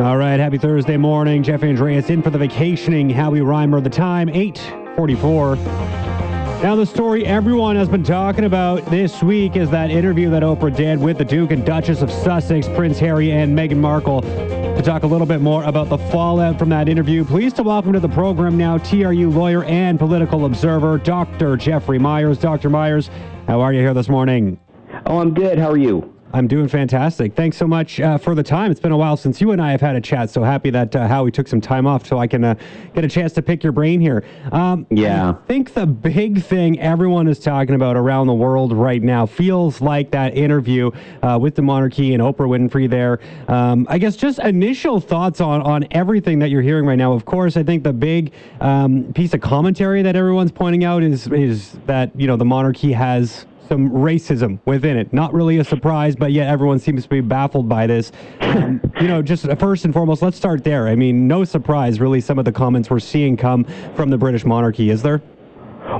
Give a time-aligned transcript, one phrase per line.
[0.00, 1.42] All right, happy Thursday morning.
[1.42, 3.84] Jeff Andreas in for the vacationing Howie Reimer.
[3.84, 5.56] The time, 844.
[6.62, 10.74] Now, the story everyone has been talking about this week is that interview that Oprah
[10.74, 14.22] did with the Duke and Duchess of Sussex, Prince Harry and Meghan Markle.
[14.22, 17.92] To talk a little bit more about the fallout from that interview, pleased to welcome
[17.92, 21.58] to the program now TRU lawyer and political observer, Dr.
[21.58, 22.38] Jeffrey Myers.
[22.38, 22.70] Dr.
[22.70, 23.10] Myers,
[23.46, 24.58] how are you here this morning?
[25.04, 25.58] Oh, I'm good.
[25.58, 26.14] How are you?
[26.32, 27.34] I'm doing fantastic.
[27.34, 28.70] Thanks so much uh, for the time.
[28.70, 30.30] It's been a while since you and I have had a chat.
[30.30, 32.54] So happy that uh, Howie took some time off so I can uh,
[32.94, 34.24] get a chance to pick your brain here.
[34.52, 35.30] Um, yeah.
[35.30, 39.80] I think the big thing everyone is talking about around the world right now feels
[39.80, 40.90] like that interview
[41.22, 43.18] uh, with the monarchy and Oprah Winfrey there.
[43.48, 47.12] Um, I guess just initial thoughts on, on everything that you're hearing right now.
[47.12, 51.26] Of course, I think the big um, piece of commentary that everyone's pointing out is,
[51.28, 55.12] is that, you know, the monarchy has some racism within it.
[55.12, 58.10] Not really a surprise, but yet everyone seems to be baffled by this.
[58.40, 60.88] Um, you know, just first and foremost, let's start there.
[60.88, 64.44] I mean, no surprise, really, some of the comments we're seeing come from the British
[64.44, 65.22] monarchy, is there?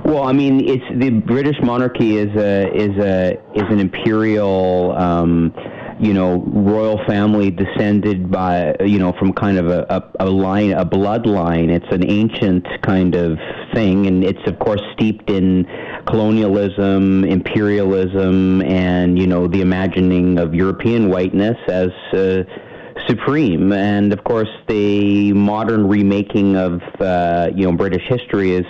[0.04, 4.92] Well, I mean, it's the British monarchy is a is a is an imperial.
[4.96, 5.54] Um,
[6.00, 10.72] you know, royal family descended by, you know, from kind of a, a, a line,
[10.72, 11.70] a bloodline.
[11.70, 13.38] It's an ancient kind of
[13.74, 15.66] thing, and it's of course steeped in
[16.06, 22.44] colonialism, imperialism, and you know the imagining of European whiteness as uh,
[23.06, 23.72] supreme.
[23.72, 28.66] And of course, the modern remaking of uh, you know British history is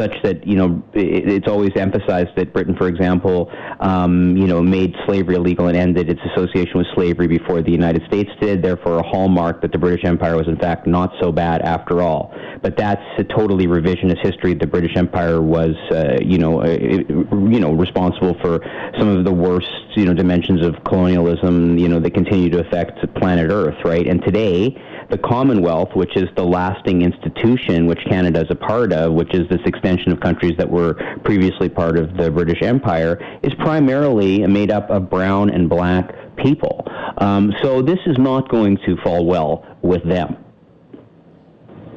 [0.00, 4.62] such that you know it, it's always emphasized that Britain, for example, um, you know
[4.62, 8.62] made slavery illegal and ended its association with slavery before the United States did.
[8.62, 12.34] Therefore, a hallmark that the British Empire was in fact not so bad after all.
[12.62, 14.54] But that's a totally revisionist history.
[14.54, 18.60] The British Empire was uh, you know uh, you know responsible for
[18.98, 22.98] some of the worst you know dimensions of colonialism you know that continue to affect
[23.16, 24.06] planet Earth, right?
[24.06, 24.76] And today
[25.10, 29.48] the Commonwealth, which is the lasting institution which Canada is a part of, which is
[29.48, 34.70] this extension of countries that were previously part of the British Empire, is primarily made
[34.70, 36.86] up of brown and black people.
[37.18, 40.36] Um, so this is not going to fall well with them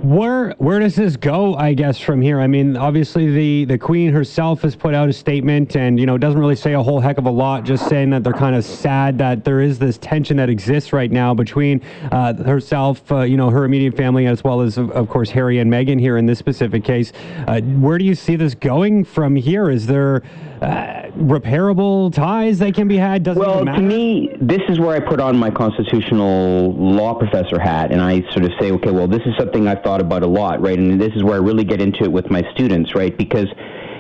[0.04, 1.56] where where does this go?
[1.56, 2.42] I guess from here.
[2.42, 6.18] I mean, obviously the the Queen herself has put out a statement, and you know
[6.18, 7.64] doesn't really say a whole heck of a lot.
[7.64, 11.10] Just saying that they're kind of sad that there is this tension that exists right
[11.10, 11.82] now between
[12.12, 15.60] uh, herself, uh, you know, her immediate family, as well as of, of, course Harry
[15.60, 17.14] and Meghan here in this specific case.
[17.48, 19.70] Uh, where do you see this going from here?
[19.70, 20.22] Is there
[20.62, 23.24] uh, repairable ties that can be had?
[23.24, 27.92] Doesn't well, to me, this is where I put on my constitutional law professor hat,
[27.92, 30.62] and I sort of say, okay, well, this is something I've thought about a lot,
[30.62, 30.78] right?
[30.78, 33.18] And this is where I really get into it with my students, right?
[33.18, 33.48] Because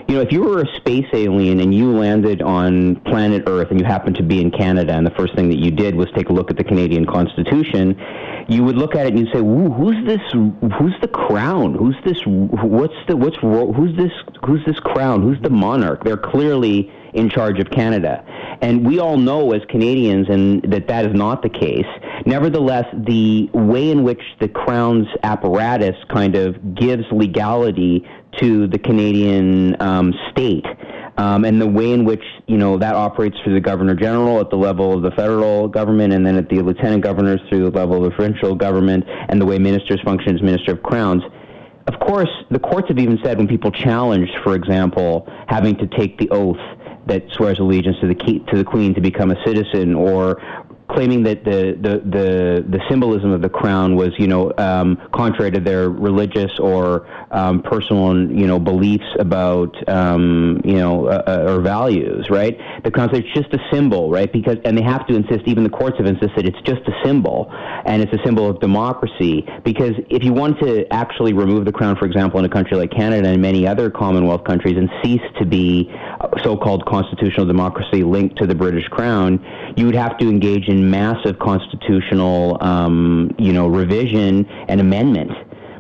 [0.07, 3.79] you know, if you were a space alien and you landed on planet Earth and
[3.79, 6.29] you happened to be in Canada, and the first thing that you did was take
[6.29, 7.95] a look at the Canadian Constitution,
[8.47, 10.21] you would look at it and you'd say, "Who's this?
[10.31, 11.75] Who's the crown?
[11.75, 12.17] Who's this?
[12.25, 14.11] What's the what's who's this?
[14.45, 15.21] Who's this crown?
[15.21, 18.23] Who's the monarch?" They're clearly in charge of Canada.
[18.61, 21.85] And we all know as Canadians and that that is not the case.
[22.25, 28.07] Nevertheless, the way in which the Crown's apparatus kind of gives legality
[28.39, 30.65] to the Canadian um, state
[31.17, 34.49] um, and the way in which you know that operates through the governor general at
[34.49, 37.97] the level of the federal government, and then at the lieutenant governors through the level
[37.97, 41.23] of the provincial government, and the way ministers function as minister of crowns.
[41.87, 46.17] Of course, the courts have even said when people challenge, for example, having to take
[46.17, 46.57] the oath
[47.05, 50.41] that swears allegiance to the key, to the queen to become a citizen, or
[50.89, 55.51] claiming that the, the, the, the symbolism of the crown was, you know, um, contrary
[55.51, 61.53] to their religious or um, personal, you know, beliefs about, um, you know, uh, uh
[61.53, 62.57] or values, right?
[62.83, 64.31] The crown, it's just a symbol, right?
[64.31, 67.51] Because, and they have to insist, even the courts have insisted, it's just a symbol,
[67.85, 69.45] and it's a symbol of democracy.
[69.63, 72.91] Because if you want to actually remove the crown, for example, in a country like
[72.91, 75.91] Canada and many other Commonwealth countries, and cease to be
[76.43, 79.43] so-called constitutional democracy linked to the British crown,
[79.75, 85.31] you would have to engage in massive constitutional, um, you know, revision and amendment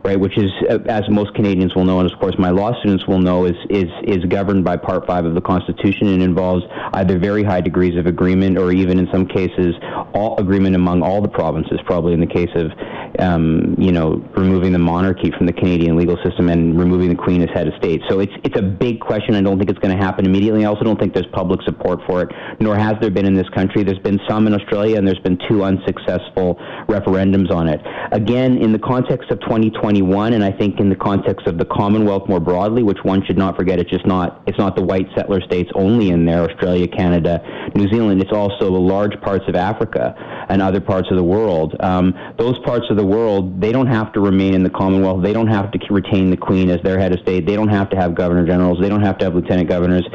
[0.03, 3.07] right, which is, uh, as most Canadians will know, and of course my law students
[3.07, 6.63] will know, is, is, is governed by Part 5 of the Constitution and involves
[6.93, 9.73] either very high degrees of agreement or even in some cases
[10.13, 12.71] all agreement among all the provinces, probably in the case of,
[13.19, 17.41] um, you know, removing the monarchy from the Canadian legal system and removing the Queen
[17.41, 18.01] as head of state.
[18.09, 19.35] So it's, it's a big question.
[19.35, 20.65] I don't think it's going to happen immediately.
[20.65, 22.29] I also don't think there's public support for it,
[22.59, 23.83] nor has there been in this country.
[23.83, 26.55] There's been some in Australia, and there's been two unsuccessful
[26.87, 27.81] referendums on it.
[28.11, 31.65] Again, in the context of 2020, 2021, and I think in the context of the
[31.65, 35.07] Commonwealth more broadly, which one should not forget, it's just not it's not the white
[35.15, 37.41] settler states only in there, Australia, Canada,
[37.75, 38.21] New Zealand.
[38.21, 40.15] It's also large parts of Africa.
[40.49, 41.75] and other parts of the world.
[41.79, 45.23] Um, those parts of the world, they don't have to remain in the Commonwealth.
[45.23, 47.45] They don't have to retain the Queen as their head of state.
[47.47, 48.77] They don't have to have governor generals.
[48.81, 50.05] They don't have to have lieutenant governors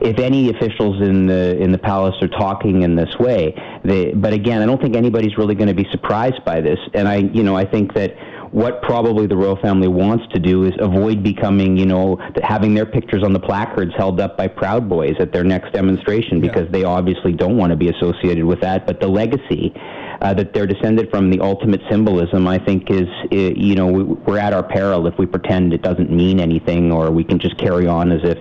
[0.00, 3.54] if any officials in the in the palace are talking in this way,
[3.84, 6.78] they, but again, I don't think anybody's really going to be surprised by this.
[6.94, 8.14] And I, you know, I think that
[8.56, 12.86] what probably the royal family wants to do is avoid becoming, you know, having their
[12.86, 16.72] pictures on the placards held up by Proud Boys at their next demonstration because yeah.
[16.72, 18.86] they obviously don't want to be associated with that.
[18.86, 19.74] But the legacy
[20.22, 23.88] uh, that they're descended from, the ultimate symbolism, I think is, you know,
[24.26, 27.58] we're at our peril if we pretend it doesn't mean anything or we can just
[27.58, 28.38] carry on as if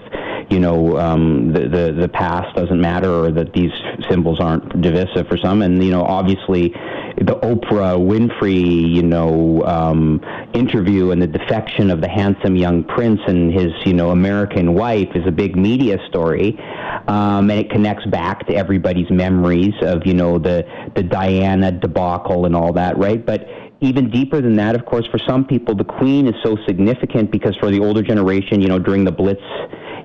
[0.50, 3.72] you know um, the, the the past doesn't matter or that these
[4.10, 5.62] symbols aren't divisive for some.
[5.62, 6.74] And you know, obviously,
[7.18, 10.22] the Oprah Winfrey, you know, um,
[10.54, 15.08] interview and the defection of the handsome young prince and his, you know, American wife
[15.16, 16.60] is a big media story,
[17.08, 20.66] um, and it connects back to everybody's memories of, you know, the
[20.96, 23.26] the Diana debacle and all that, right?
[23.26, 23.48] But
[23.80, 27.56] even deeper than that, of course, for some people, the Queen is so significant because
[27.58, 29.42] for the older generation, you know, during the Blitz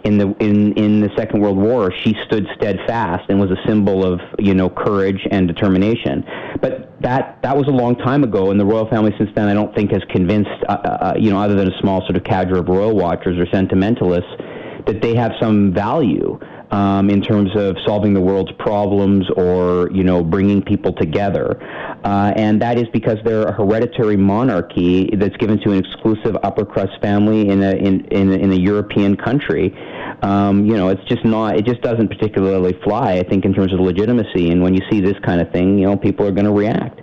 [0.05, 4.05] in the in in the Second World War, she stood steadfast and was a symbol
[4.05, 6.25] of you know courage and determination.
[6.61, 9.55] But that that was a long time ago, and the royal family since then, I
[9.55, 12.25] don't think has convinced uh, uh, uh you know other than a small sort of
[12.25, 14.31] cadre of royal watchers or sentimentalists
[14.87, 16.39] that they have some value
[16.71, 21.61] um, in terms of solving the world's problems or you know bringing people together,
[22.05, 26.65] uh, and that is because they're a hereditary monarchy that's given to an exclusive upper
[26.65, 29.75] crust family in a in in, in a European country.
[30.23, 31.57] Um, you know, it's just not.
[31.57, 33.15] It just doesn't particularly fly.
[33.15, 35.87] I think in terms of legitimacy, and when you see this kind of thing, you
[35.87, 37.01] know, people are going to react.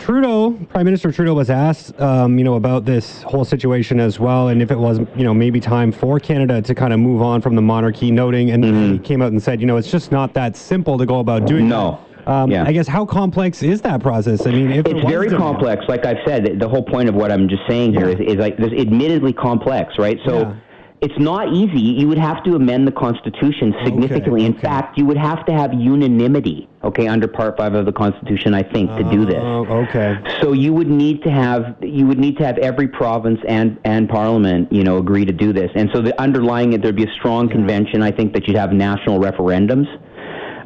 [0.00, 4.48] Trudeau, Prime Minister Trudeau was asked, um, you know, about this whole situation as well,
[4.48, 7.42] and if it was, you know, maybe time for Canada to kind of move on
[7.42, 8.92] from the monarchy, noting, and mm-hmm.
[8.94, 11.46] he came out and said, you know, it's just not that simple to go about
[11.46, 11.68] doing.
[11.68, 12.00] No.
[12.26, 12.64] Um, yeah.
[12.64, 14.46] I guess how complex is that process?
[14.46, 15.84] I mean, it's very complex.
[15.88, 18.16] Like I've said, the whole point of what I'm just saying here yeah.
[18.16, 20.18] is, is like this admittedly complex, right?
[20.24, 20.40] So.
[20.40, 20.56] Yeah
[21.02, 21.80] it's not easy.
[21.80, 24.42] You would have to amend the Constitution significantly.
[24.42, 27.92] Okay, In fact, you would have to have unanimity, okay, under Part Five of the
[27.92, 29.36] Constitution, I think, to do oh, this.
[29.36, 30.18] Oh, okay.
[30.40, 34.08] So you would need to have you would need to have every province and and
[34.08, 35.70] Parliament, you know, agree to do this.
[35.74, 37.54] And so the underlying it, there'd be a strong yeah.
[37.54, 38.02] convention.
[38.02, 39.86] I think that you'd have national referendums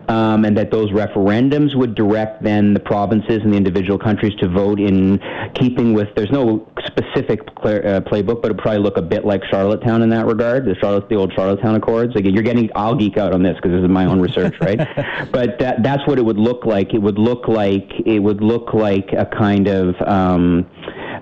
[0.08, 4.48] um, and that those referendums would direct then the provinces and the individual countries to
[4.48, 5.20] vote in
[5.54, 6.08] keeping with.
[6.14, 10.26] There's no specific uh, playbook, but it probably look a bit like Charlottetown in that
[10.26, 10.64] regard.
[10.64, 12.14] The Charlotte, the old Charlottetown Accords.
[12.16, 12.70] Again, you're getting.
[12.74, 14.78] I'll geek out on this because this is my own research, right?
[15.32, 16.94] but that, that's what it would look like.
[16.94, 19.94] It would look like it would look like a kind of.
[20.06, 20.66] Um,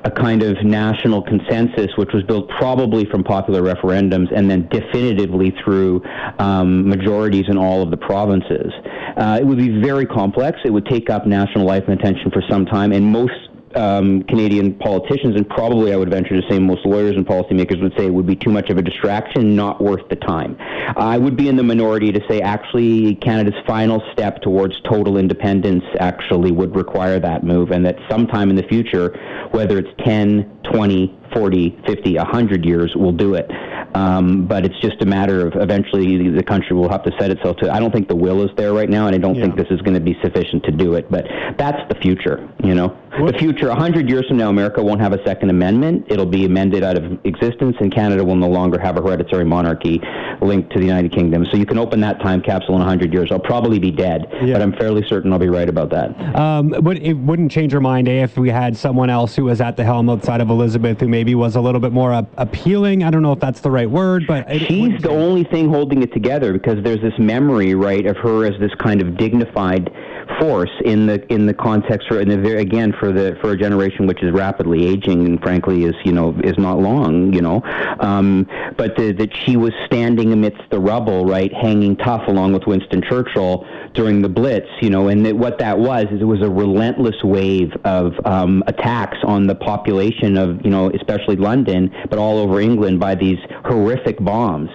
[0.05, 5.53] a kind of national consensus, which was built probably from popular referendums and then definitively
[5.65, 6.03] through
[6.39, 8.73] um, majorities in all of the provinces.
[9.17, 10.59] Uh, it would be very complex.
[10.65, 13.33] It would take up national life and attention for some time, and most
[13.77, 17.93] um, Canadian politicians, and probably I would venture to say most lawyers and policymakers would
[17.97, 20.57] say it would be too much of a distraction, not worth the time.
[20.97, 25.85] I would be in the minority to say actually Canada's final step towards total independence
[26.01, 29.19] actually would require that move, and that sometime in the future,
[29.53, 33.51] whether it's 10, 20, 40, 50, 100 years, we'll do it.
[33.95, 37.57] Um, but it's just a matter of eventually the country will have to set itself
[37.59, 37.71] to.
[37.71, 39.43] I don't think the will is there right now, and I don't yeah.
[39.43, 41.11] think this is going to be sufficient to do it.
[41.11, 41.27] But
[41.59, 42.89] that's the future, you know.
[43.19, 43.33] What?
[43.33, 46.07] The future, a hundred years from now, America won't have a second amendment.
[46.09, 50.01] It'll be amended out of existence, and Canada will no longer have a hereditary monarchy
[50.45, 51.47] linked to the United Kingdom.
[51.51, 53.31] So you can open that time capsule in hundred years.
[53.31, 54.55] I'll probably be dead, yeah.
[54.55, 56.37] but I'm fairly certain I'll be right about that.
[56.37, 59.61] Um, but it wouldn't change your mind, eh, if we had someone else who was
[59.61, 63.05] at the helm outside of Elizabeth, who maybe was a little bit more uh, appealing.
[63.05, 66.13] I don't know if that's the right word, but she's the only thing holding it
[66.13, 69.91] together because there's this memory, right, of her as this kind of dignified
[70.39, 74.07] force in the in the context for in the again for the for a generation
[74.07, 77.63] which is rapidly aging and frankly is you know is not long you know.
[78.01, 82.67] Um, but the, that she was standing amidst the rubble right hanging tough along with
[82.67, 86.43] Winston Churchill during the Blitz you know and that what that was is it was
[86.43, 92.19] a relentless wave of um, attacks on the population of you know especially London but
[92.19, 94.71] all over England by these horrific bombs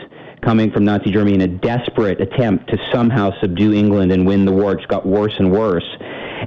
[0.47, 4.51] coming from Nazi Germany in a desperate attempt to somehow subdue England and win the
[4.53, 4.71] war.
[4.71, 5.83] It just got worse and worse.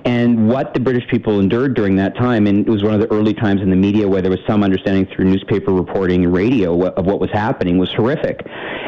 [0.06, 3.12] And what the British people endured during that time, and it was one of the
[3.12, 6.82] early times in the media where there was some understanding through newspaper reporting and radio
[6.92, 8.40] of what was happening, was horrific.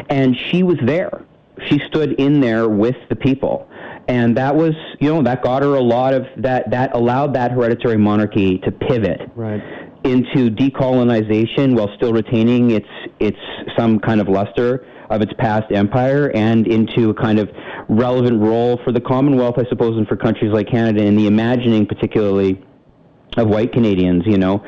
[0.09, 1.23] And she was there.
[1.67, 3.69] She stood in there with the people
[4.09, 7.51] and that was you know that got her a lot of that that allowed that
[7.51, 9.61] hereditary monarchy to pivot right
[10.03, 12.87] into decolonization while still retaining its
[13.21, 13.37] its
[13.77, 17.49] some kind of luster of its past empire and into a kind of
[17.89, 21.85] relevant role for the Commonwealth, I suppose, and for countries like Canada in the imagining,
[21.85, 22.63] particularly
[23.37, 24.63] of white Canadians, you know,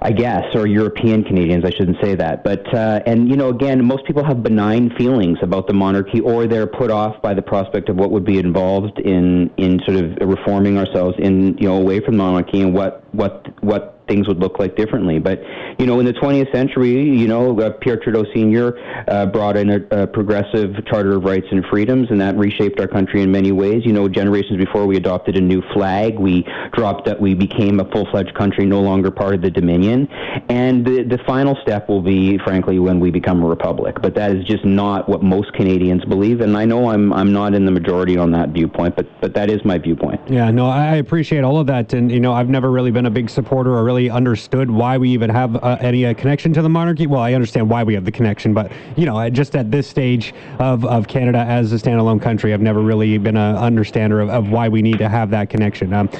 [0.00, 2.44] I guess, or European Canadians, I shouldn't say that.
[2.44, 6.46] But, uh, and, you know, again, most people have benign feelings about the monarchy or
[6.46, 10.16] they're put off by the prospect of what would be involved in, in sort of
[10.20, 14.58] reforming ourselves in, you know, away from monarchy and what, what, what things would look
[14.58, 15.18] like differently.
[15.18, 15.40] But
[15.78, 18.78] you know, in the 20th century, you know, uh, Pierre Trudeau Sr.
[19.08, 22.88] Uh, brought in a, a, progressive Charter of Rights and Freedoms, and that reshaped our
[22.88, 23.82] country in many ways.
[23.84, 26.18] You know, generations before, we adopted a new flag.
[26.18, 27.20] We dropped that.
[27.20, 30.08] We became a full-fledged country, no longer part of the Dominion.
[30.48, 33.96] And the the final step will be, frankly, when we become a republic.
[34.00, 36.40] But that is just not what most Canadians believe.
[36.40, 39.50] And I know I'm I'm not in the majority on that viewpoint, but but that
[39.50, 40.20] is my viewpoint.
[40.28, 43.10] Yeah, no, I appreciate all of that, and you know, I've never really been a
[43.10, 46.60] big supporter or really really understood why we even have uh, any uh, connection to
[46.60, 47.06] the monarchy.
[47.06, 50.34] Well, I understand why we have the connection, but you know, just at this stage
[50.58, 54.50] of, of Canada as a standalone country, I've never really been an understander of, of
[54.50, 55.94] why we need to have that connection.
[55.94, 56.10] Um,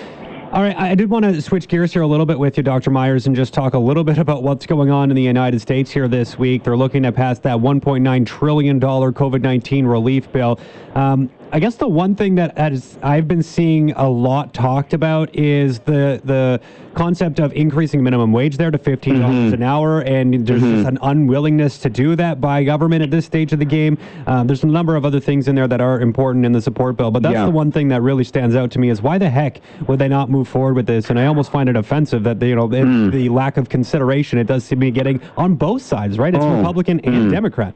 [0.53, 2.91] all right, I did want to switch gears here a little bit with you, Dr.
[2.91, 5.91] Myers, and just talk a little bit about what's going on in the United States
[5.91, 6.65] here this week.
[6.65, 10.59] They're looking to pass that $1.9 trillion COVID 19 relief bill.
[10.95, 15.35] Um, I guess the one thing that has, I've been seeing a lot talked about
[15.35, 16.61] is the the
[16.93, 19.55] concept of increasing minimum wage there to fifteen dollars mm-hmm.
[19.55, 20.83] an hour, and there's mm-hmm.
[20.83, 23.97] just an unwillingness to do that by government at this stage of the game.
[24.27, 26.99] Uh, there's a number of other things in there that are important in the support
[26.99, 27.47] bill, but that's yeah.
[27.47, 30.09] the one thing that really stands out to me is why the heck would they
[30.09, 31.09] not move forward with this?
[31.09, 33.11] And I almost find it offensive that they, you know mm.
[33.11, 36.35] the lack of consideration it does seem to be getting on both sides, right?
[36.35, 36.59] It's oh.
[36.59, 37.31] Republican and mm.
[37.31, 37.75] Democrat.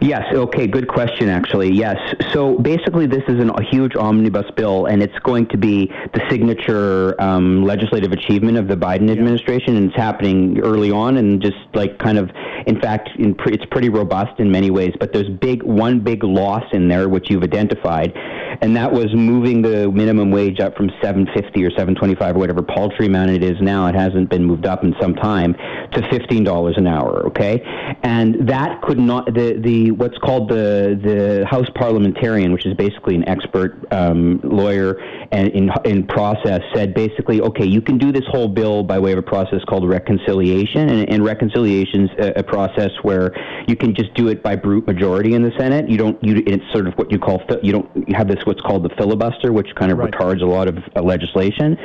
[0.00, 0.24] Yes.
[0.32, 0.66] Okay.
[0.66, 1.28] Good question.
[1.28, 1.96] Actually, yes.
[2.32, 6.22] So basically, this is an, a huge omnibus bill, and it's going to be the
[6.30, 11.58] signature um, legislative achievement of the Biden administration, and it's happening early on, and just
[11.74, 12.30] like kind of,
[12.66, 14.94] in fact, in pre- it's pretty robust in many ways.
[14.98, 18.16] But there's big one big loss in there, which you've identified,
[18.62, 23.04] and that was moving the minimum wage up from 750 or 725 or whatever paltry
[23.04, 23.86] amount it is now.
[23.86, 25.52] It hasn't been moved up in some time
[25.92, 27.26] to $15 an hour.
[27.26, 27.60] Okay,
[28.02, 33.14] and that could not the the what's called the the House parliamentarian, which is basically
[33.14, 35.00] an expert um, lawyer
[35.32, 39.12] and in in process, said basically, okay, you can do this whole bill by way
[39.12, 43.32] of a process called reconciliation, and, and reconciliation's a, a process where
[43.68, 45.88] you can just do it by brute majority in the Senate.
[45.88, 48.60] You don't you it's sort of what you call you don't you have this what's
[48.60, 50.12] called the filibuster, which kind of right.
[50.12, 51.76] retards a lot of uh, legislation.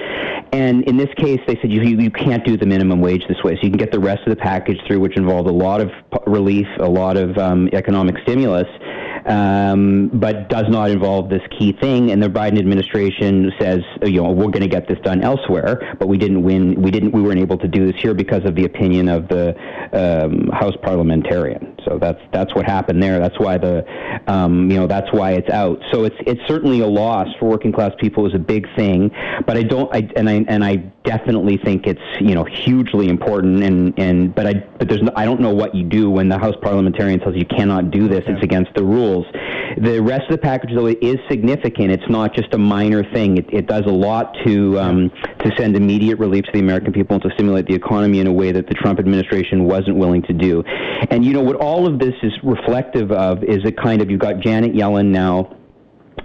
[0.52, 3.56] And in this case, they said you, you can't do the minimum wage this way.
[3.56, 5.92] So you can get the rest of the package through, which involved a lot of
[6.28, 8.68] relief, a lot of um, economic stimulus
[9.26, 12.12] um, but does not involve this key thing.
[12.12, 16.08] And the Biden administration says, you know, we're going to get this done elsewhere, but
[16.08, 16.82] we didn't win.
[16.82, 17.12] We didn't.
[17.12, 19.56] We weren't able to do this here because of the opinion of the
[19.94, 21.75] um, House parliamentarian.
[21.86, 23.20] So that's that's what happened there.
[23.20, 23.86] That's why the,
[24.28, 25.82] um, you know, that's why it's out.
[25.92, 28.28] So it's it's certainly a loss for working class people.
[28.28, 29.12] is a big thing,
[29.46, 29.94] but I don't.
[29.94, 33.64] I and I and I definitely think it's you know hugely important.
[33.64, 36.38] And and but I but there's no, I don't know what you do when the
[36.38, 38.24] House parliamentarian tells you cannot do this.
[38.28, 39.26] It's against the rules rules.
[39.78, 41.92] The rest of the package, though, is significant.
[41.92, 43.38] It's not just a minor thing.
[43.38, 47.16] It, it does a lot to um, to send immediate relief to the American people
[47.16, 50.34] and to stimulate the economy in a way that the Trump administration wasn't willing to
[50.34, 50.64] do.
[51.10, 54.22] And you know what all of this is reflective of is a kind of you've
[54.22, 55.58] got Janet Yellen now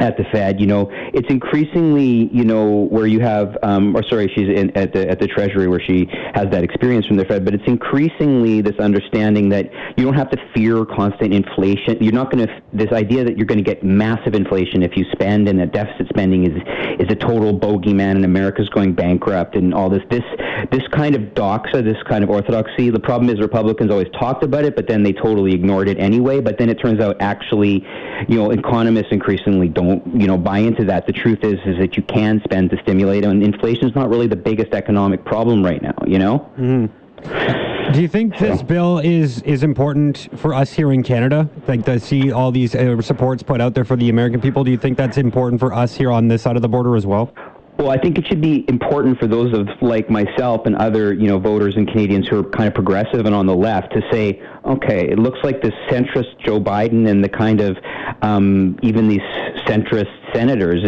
[0.00, 0.60] at the Fed.
[0.60, 4.92] You know, it's increasingly, you know, where you have, um, or sorry, she's in, at
[4.92, 7.44] the at the Treasury where she has that experience from the Fed.
[7.44, 11.98] But it's increasingly this understanding that you don't have to fear constant inflation.
[12.00, 15.04] You're not going to this idea that you're going to get massive inflation if you
[15.12, 16.56] spend, and that deficit spending is
[16.98, 20.24] is a total bogeyman, and America's going bankrupt, and all this this
[20.72, 22.90] this kind of doxa, this kind of orthodoxy.
[22.90, 26.40] The problem is Republicans always talked about it, but then they totally ignored it anyway.
[26.40, 27.84] But then it turns out actually,
[28.28, 31.06] you know, economists increasingly don't you know buy into that.
[31.06, 34.26] The truth is is that you can spend to stimulate, and inflation is not really
[34.26, 35.96] the biggest economic problem right now.
[36.06, 36.50] You know.
[36.58, 37.92] Mm-hmm.
[37.92, 41.48] Do you think this bill is is important for us here in Canada?
[41.66, 44.62] Like to see all these uh, supports put out there for the American people.
[44.62, 47.04] Do you think that's important for us here on this side of the border as
[47.04, 47.34] well?
[47.80, 51.28] Well, I think it should be important for those of like myself and other, you
[51.28, 54.42] know, voters and Canadians who are kind of progressive and on the left to say,
[54.66, 57.78] okay, it looks like this centrist Joe Biden and the kind of
[58.22, 59.20] um, even these
[59.66, 60.82] centrist senators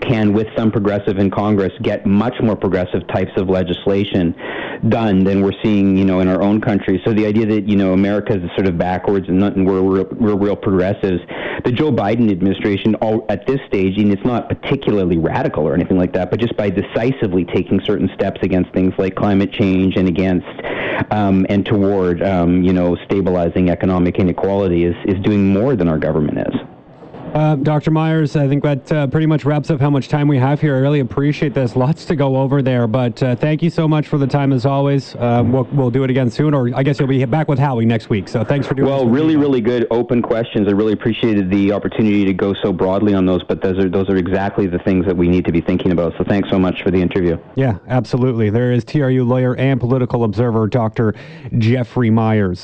[0.00, 4.34] can, with some progressive in Congress, get much more progressive types of legislation
[4.88, 7.00] done than we're seeing, you know, in our own country.
[7.04, 9.82] So the idea that you know America is sort of backwards and, not, and we're,
[9.82, 11.20] we're we're real progressives.
[11.64, 15.98] The Joe Biden administration, all, at this stage, and it's not particularly radical or anything
[15.98, 20.08] like that, but just by decisively taking certain steps against things like climate change and
[20.08, 20.46] against
[21.10, 25.98] um, and toward um, you know stabilizing economic inequality is is doing more than our
[25.98, 26.77] government is.
[27.34, 27.90] Uh, Dr.
[27.90, 30.76] Myers, I think that uh, pretty much wraps up how much time we have here.
[30.76, 31.76] I really appreciate this.
[31.76, 34.64] Lots to go over there, but uh, thank you so much for the time as
[34.64, 35.14] always.
[35.16, 37.84] Um, we'll, we'll do it again soon, or I guess you'll be back with Howie
[37.84, 38.28] next week.
[38.28, 38.88] So thanks for doing.
[38.88, 40.68] Well, really, really good open questions.
[40.68, 44.08] I really appreciated the opportunity to go so broadly on those, but those are those
[44.08, 46.14] are exactly the things that we need to be thinking about.
[46.16, 47.38] So thanks so much for the interview.
[47.56, 48.48] Yeah, absolutely.
[48.48, 51.14] There is TRU lawyer and political observer Dr.
[51.58, 52.56] Jeffrey Myers.